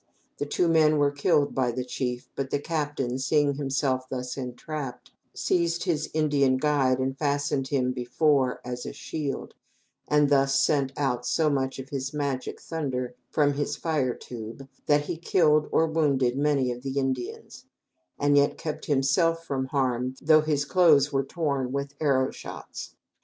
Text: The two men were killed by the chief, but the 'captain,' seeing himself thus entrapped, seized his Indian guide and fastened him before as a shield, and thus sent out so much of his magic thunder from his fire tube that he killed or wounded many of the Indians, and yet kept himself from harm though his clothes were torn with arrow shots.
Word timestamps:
The 0.39 0.47
two 0.47 0.67
men 0.67 0.97
were 0.97 1.11
killed 1.11 1.53
by 1.53 1.71
the 1.71 1.85
chief, 1.85 2.27
but 2.35 2.49
the 2.49 2.57
'captain,' 2.57 3.19
seeing 3.19 3.53
himself 3.53 4.09
thus 4.09 4.35
entrapped, 4.35 5.11
seized 5.35 5.83
his 5.83 6.09
Indian 6.11 6.57
guide 6.57 6.97
and 6.97 7.15
fastened 7.15 7.67
him 7.67 7.91
before 7.91 8.61
as 8.65 8.83
a 8.83 8.93
shield, 8.93 9.53
and 10.07 10.27
thus 10.29 10.59
sent 10.59 10.91
out 10.97 11.23
so 11.27 11.51
much 11.51 11.77
of 11.77 11.89
his 11.89 12.15
magic 12.15 12.59
thunder 12.59 13.13
from 13.29 13.53
his 13.53 13.75
fire 13.75 14.15
tube 14.15 14.67
that 14.87 15.01
he 15.01 15.17
killed 15.17 15.69
or 15.71 15.85
wounded 15.85 16.35
many 16.35 16.71
of 16.71 16.81
the 16.81 16.97
Indians, 16.97 17.65
and 18.17 18.35
yet 18.35 18.57
kept 18.57 18.85
himself 18.87 19.45
from 19.45 19.65
harm 19.67 20.15
though 20.19 20.41
his 20.41 20.65
clothes 20.65 21.13
were 21.13 21.23
torn 21.23 21.71
with 21.71 21.93
arrow 21.99 22.31
shots. 22.31 22.95